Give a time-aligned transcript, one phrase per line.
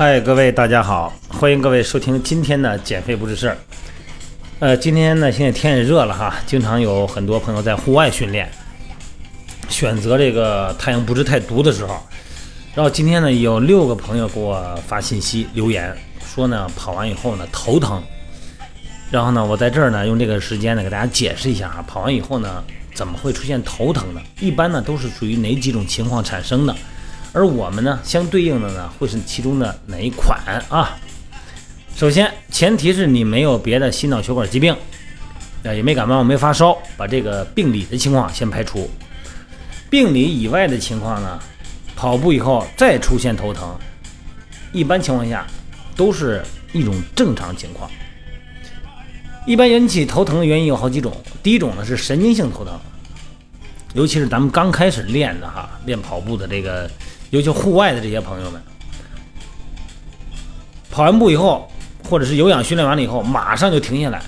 [0.00, 3.58] 嗨，各位大家好，欢迎各位收听今天的减肥不是事儿。
[4.58, 8.50] 呃，今天呢，现在天也热了哈，经常有很多朋友在户外训练，
[9.68, 12.00] 选择这个太阳不是太毒的时候。
[12.74, 15.94] 然后今天呢，有六个朋友给我发信息留言，
[16.34, 18.02] 说呢跑完以后呢头疼。
[19.10, 24.22] 然后呢，我在这儿呢用这个时间呢给大家解释一下啊，跑完以后呢怎么会出现头疼呢？
[24.40, 26.74] 一般呢都是属于哪几种情况产生的？
[27.32, 30.98] 而我们呢，相对应的呢，会是其中的哪一款啊？
[31.94, 34.74] 首先，前提是你没有别的心脑血管疾病，
[35.62, 38.90] 呃，也没感冒，没发烧，把这个病理的情况先排除。
[39.88, 41.38] 病理以外的情况呢，
[41.94, 43.78] 跑步以后再出现头疼，
[44.72, 45.46] 一般情况下
[45.94, 47.88] 都是一种正常情况。
[49.46, 52.76] 一般引起头疼的原因有好几种，第一种呢是神经性头疼，
[53.94, 56.90] 尤其是咱们刚开始练的哈，练跑步的这个。
[57.30, 58.60] 尤其户外的这些朋友们，
[60.90, 61.70] 跑完步以后，
[62.08, 64.20] 或者是有氧训练完了以后，马上就停下来，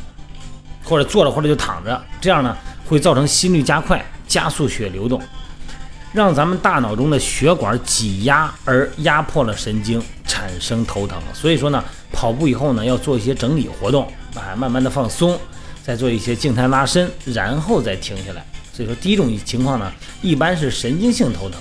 [0.85, 5.21] 或者坐着，或者就躺着，这样呢会造成心率加快，加速血流动，
[6.13, 11.21] 让咱们大脑中的血管挤压而压迫了神经，产生头疼。
[11.35, 15.37] 所以说呢，跑步以后呢要做一些整理活动，啊，慢慢的放松，
[15.83, 18.45] 再做一些静态拉伸，然后再停下来。
[18.73, 19.93] 所以说第一种情况呢，
[20.23, 21.59] 一般是神经性头疼。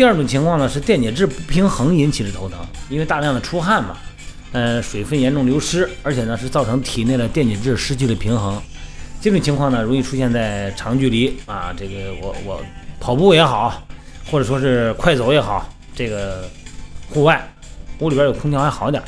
[0.00, 3.98] 第二种情况呢是电解质不平衡引起的头疼，因为大量的出汗嘛，
[4.50, 8.58] 呃，水分严重流失，而且呢是造成体内的电解质失去了平衡。
[9.20, 12.62] 这种情况呢容易出现在长距离啊，这个我我
[12.98, 13.86] 跑步也好，
[14.30, 16.48] 或者说是快走也好，这个
[17.10, 17.46] 户外
[17.98, 19.02] 屋里边有空调还好点。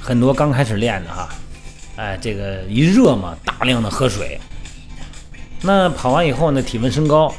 [0.00, 1.28] 很多刚开始练的哈，
[1.96, 4.40] 哎，这个一热嘛，大量的喝水，
[5.60, 7.30] 那跑完以后呢，体温升高。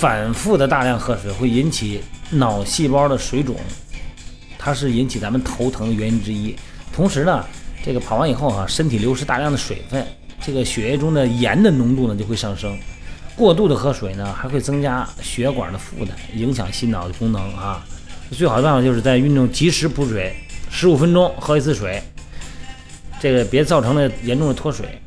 [0.00, 2.00] 反复的大量喝水会引起
[2.30, 3.54] 脑细胞的水肿，
[4.58, 6.56] 它是引起咱们头疼的原因之一。
[6.90, 7.44] 同时呢，
[7.84, 10.02] 这个跑完以后哈，身体流失大量的水分，
[10.40, 12.78] 这个血液中的盐的浓度呢就会上升。
[13.36, 17.84] 过度的喝水呢，还会增加血管的负担，影响心脑的功能啊。
[18.30, 20.34] 最好的办法就是在运动及时补水，
[20.70, 22.02] 十五分钟喝一次水，
[23.20, 24.98] 这个别造成了严重的脱水，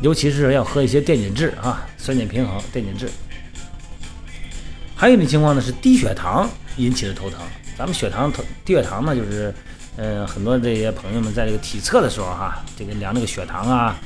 [0.00, 3.08] 尤其是要喝一些电解质啊，酸碱平衡电解质。
[5.02, 7.40] 还有一种情况呢，是低血糖引起的头疼。
[7.76, 9.52] 咱们血糖头低血糖呢，就是，
[9.96, 13.96] 呃，很多这些朋友们在这个体测的时候哈，这个量这个血糖啊、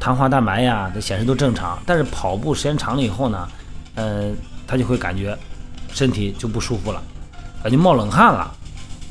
[0.00, 1.78] 糖化蛋白呀，都显示都正常。
[1.84, 3.46] 但是跑步时间长了以后呢，
[3.96, 4.32] 呃，
[4.66, 5.36] 他就会感觉
[5.92, 7.02] 身体就不舒服了，
[7.62, 8.50] 感觉冒冷汗了，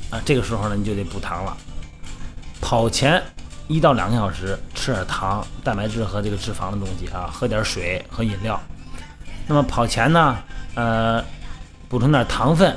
[0.09, 1.55] 啊，这个时候呢，你就得补糖了。
[2.59, 3.21] 跑前
[3.67, 8.59] 一到两个小时吃点糖、蛋白质和这个脂肪的东西啊，喝点水和饮料。
[9.45, 10.35] 那么跑前呢，
[10.75, 11.23] 呃。
[11.87, 12.75] 补充点糖分，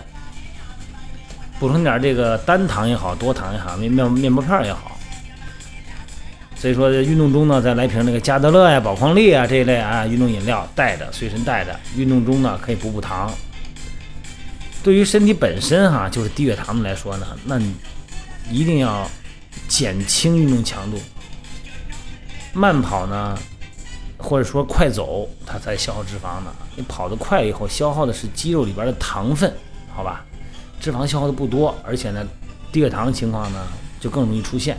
[1.59, 4.97] 补充点这个单糖也好多糖也好，面面面包片也好。
[6.55, 11.75] 所以说运动中呢，再来瓶那个加德乐呀、宝矿力啊这一类啊运动饮料带着，随身带着。
[11.97, 13.33] 运动中呢可以补补糖。
[14.85, 17.75] 对于身体本身哈就是低血糖的来说呢，那你
[18.51, 19.11] 一定要
[19.69, 21.01] 减轻运动强度。
[22.53, 23.37] 慢跑呢。
[24.19, 26.53] 或者说快走，它才消耗脂肪呢。
[26.77, 29.53] 你跑得快以后，消耗的是肌肉里边的糖分，
[29.95, 30.25] 好吧？
[30.81, 32.27] 脂肪消耗的不多，而且呢，
[32.71, 33.67] 低血糖情况呢
[33.99, 34.77] 就更容易出现。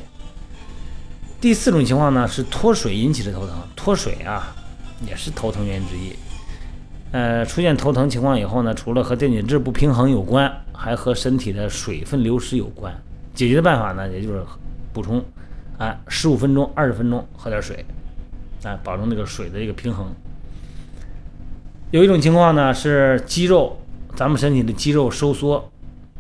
[1.42, 4.56] 第四种情况呢是脱水引起的头疼，脱水啊
[5.08, 6.14] 也是头疼原因之一。
[7.12, 12.94] 呃，出现头疼情况以后呢，除了和电解质不平衡有关，还和身体的水分流失有关。
[13.34, 14.44] 解决的办法呢，也就是
[14.94, 15.24] 补充，
[15.78, 17.86] 啊，十五分钟、二十分钟喝点水。
[18.64, 20.14] 啊，保证这个水的一个平衡。
[21.92, 23.82] 有一种情况呢，是肌肉，
[24.16, 25.72] 咱们身体的肌肉收缩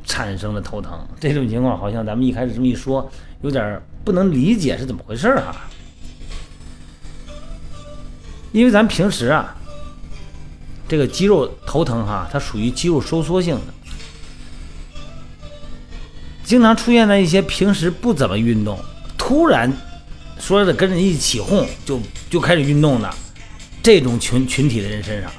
[0.05, 1.05] 产生的头疼。
[1.19, 5.55] 这种情况好像咱们一开始这么一说，有点不能理解是怎么回事儿哈。
[8.51, 9.55] 因为咱平时啊，
[10.87, 13.73] 这个肌肉头疼哈，它属于肌肉收缩性的，
[16.43, 18.79] 经常出现在一些平时不怎么运动，
[19.17, 19.71] 突然。
[20.39, 21.99] 说的跟着一起哄就
[22.29, 23.13] 就开始运动的
[23.83, 25.31] 这种群群体的人身上，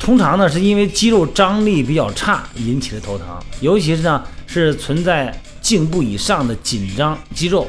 [0.00, 3.26] 通常呢是因为肌肉张力比较差引起的头疼，
[3.60, 7.68] 尤其是呢是存在颈部以上的紧张肌肉，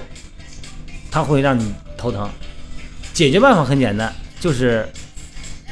[1.11, 2.29] 它会让你头疼。
[3.13, 4.87] 解决办法很简单，就是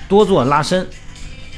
[0.09, 0.87] 多做拉伸，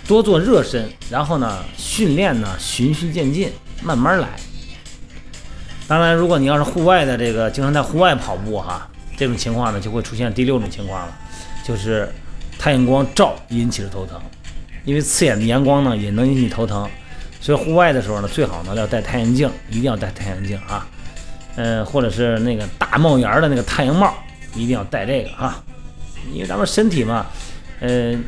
[0.08, 3.52] 多做热身，然后呢训练呢循序渐进，
[3.82, 4.30] 慢慢来。
[5.88, 8.88] 当然，如果你要是户外的这个经常在户外跑步哈。
[9.20, 11.14] 这种情况呢，就会出现第六种情况了，
[11.62, 12.10] 就是
[12.58, 14.18] 太阳光照引起的头疼。
[14.86, 16.90] 因为刺眼的阳光呢，也能引起头疼。
[17.42, 20.88] 所以户外的时候呢，最好呢要戴太阳镜，一定要戴太阳镜啊。
[21.58, 24.14] 嗯，或者是那个大帽檐的那个太阳帽，
[24.56, 25.62] 一定要戴这个啊。
[26.34, 27.26] 因为咱们身体嘛，
[27.82, 28.24] 嗯，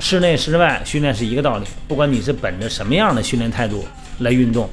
[0.00, 3.86] 室内室外训练是一个道理，不管你是本着什么样的训练态度
[4.20, 4.70] 来运动，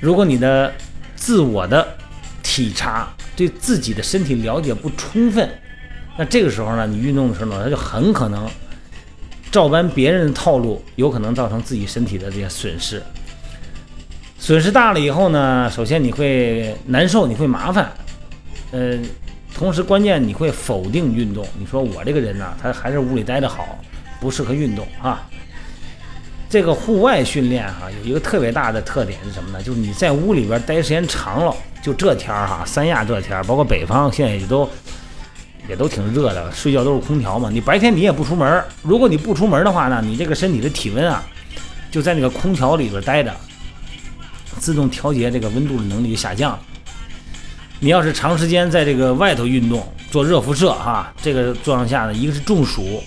[0.00, 0.72] 如果你的
[1.14, 1.96] 自我的
[2.42, 5.48] 体察对自己的身体了解不充分，
[6.18, 8.48] 那这个时候呢，你运动的时候呢，他就很可能
[9.50, 13.02] 照搬别人的套路，有可能造成自己身体的这些损失。
[14.38, 17.92] 损失大了以后呢，首先你会难受，你会麻烦，
[18.72, 18.98] 呃，
[19.54, 21.46] 同时关键你会否定运动。
[21.58, 23.78] 你说我这个人呢，他还是屋里待着好，
[24.20, 25.28] 不适合运动啊。
[26.50, 29.62] 这个户外训练哈，有一个特别大的特点是什么呢？
[29.62, 34.70] 就是你在屋里边待时间长了，就这天儿哈，三亚这天儿，包括北方现在也都
[35.68, 37.50] 也都挺热的，睡觉都是空调嘛。
[37.52, 41.22] 你白天你也不出门，如果你不出门的话呢，你这个身体的体温啊，
[41.90, 43.34] 就在那个空调里边待着。
[44.58, 46.56] 自动调节这个温度的能力就下降。
[47.80, 53.02] 你要是长时间在这个外头运动，做热辐射哈，这个状况下呢，一个是中暑，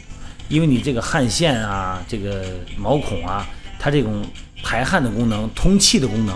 [0.49, 2.43] 因为你这个汗腺啊、这个
[2.77, 3.47] 毛孔啊，
[3.79, 4.21] 它这种
[4.63, 6.35] 排汗的功能、通气的功能，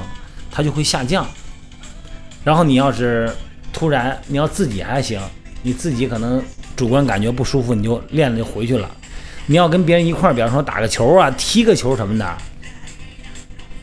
[0.50, 1.28] 它就会下降。
[2.50, 3.32] 然后你要是
[3.72, 5.22] 突然你要自己还行，
[5.62, 6.44] 你自己可能
[6.76, 8.90] 主观感觉不舒服，你就练了就回去了。
[9.46, 12.38] 你要跟别人一块儿，比方说打个球啊、踢个球什么的。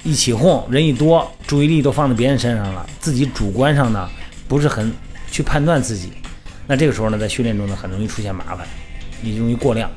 [0.03, 4.11] 一起哄，人一多，注意力都放在别人身上了，自己主观上呢
[4.49, 4.93] 不是很
[5.31, 6.11] 去判断自己，
[6.67, 8.67] 那这个时候呢，在训练中呢很容易出现麻烦，
[9.21, 9.89] 你容易过量。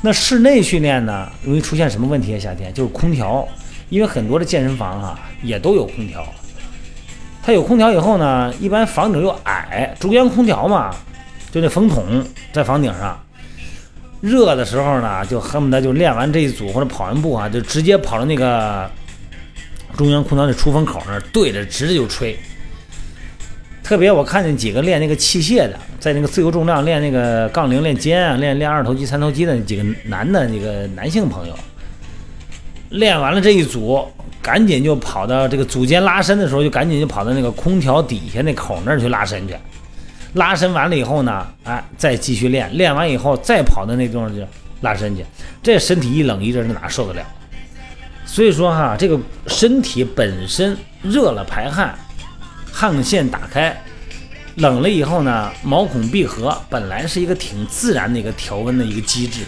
[0.00, 2.38] 那室内训练呢，容易出现什么问题啊？
[2.38, 3.44] 夏天就是空调，
[3.88, 6.24] 因为很多的健身房哈也都有空调，
[7.42, 10.94] 它有空调以后呢，一般房顶又矮，中央空调嘛，
[11.50, 13.18] 就那风筒在房顶上。
[14.20, 18.88] 热的时候呢，就恨不得就练完这一组或者跑完步啊，就直接跑到那个
[19.96, 22.38] 中央空调的出风口那儿，对着直接就吹。
[23.82, 31.58] 特别我看见几个练那个器械的，在那个自由重量练那个杠铃、练肩啊、练练二头肌、三头肌的几个男的那个男性朋友，
[32.90, 34.06] 练完了这一组，
[34.42, 39.54] 赶紧就跑到这个组间拉伸的时候，就赶紧就跑到那个空调底下那口那儿去拉伸去。
[40.34, 44.44] 拉伸完了以后呢，哎，再继续练，练完以后再跑到那地方去
[44.80, 45.24] 拉伸去，
[45.62, 47.26] 这身体一冷一热，这哪受得了？
[48.24, 51.98] 所以说哈，这个身体本身热了排汗，
[52.72, 53.76] 汗腺打开，
[54.56, 59.42] 冷了以后呢，毛孔闭合，本来是一个挺自然的一个调温的一个机制，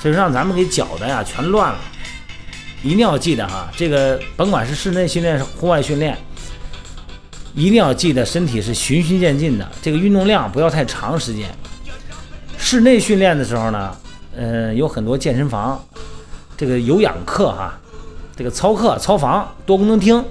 [0.00, 1.78] 所以让咱们给搅的呀全乱了。
[2.82, 6.16] 一定要记得哈，这个甭管是室内训练是户外训练。
[7.54, 11.48] 一定要记得，身体是循序渐进的，这个运动量不要太长时间。
[12.56, 13.96] 室内训练的时候呢，
[14.36, 15.82] 嗯，有很多健身房，
[16.56, 17.76] 这个有氧课哈，
[18.36, 20.24] 这个操课、操房、多功能厅，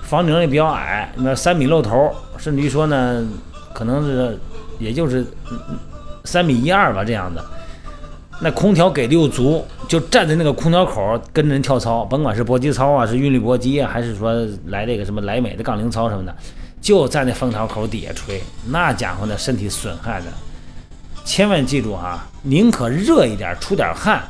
[0.00, 3.26] 房顶也比较矮，那三米露头，甚至于说呢，
[3.74, 4.38] 可能是
[4.78, 5.26] 也就是
[6.24, 7.44] 三米一二吧这样的。
[8.40, 14.34] 那空调给的又足，就站在那个空调口跟人跳操，甭管是搏击操啊，是韵律搏击啊，还是说
[14.66, 16.34] 来这个什么莱美的杠铃操什么的，
[16.80, 20.26] 就在那风调口底下吹，那家伙的身体损害的。
[21.24, 24.22] 千万记住哈，宁可热一点，出点汗，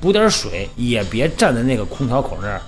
[0.00, 2.60] 补点水，也别站在那个空调口那儿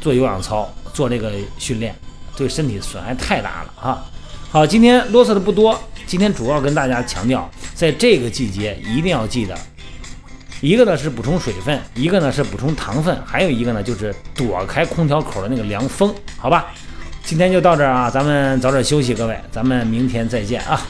[0.00, 1.94] 做有氧操，做这个训练，
[2.36, 4.04] 对身体损害太大了哈。
[4.50, 9.54] 好，今天啰嗦的不多，今天主要跟大家强调，在这个季节一定要记得。
[10.64, 16.68] 一个呢是补充水分，一个呢是补充糖分，还有一个呢就是躲开空调口的那个凉风，好吧？
[17.22, 20.80] 今天就到这儿啊，咱们早点休息，各位，咱们明天再见啊。